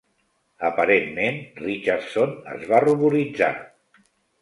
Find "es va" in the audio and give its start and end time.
2.57-2.83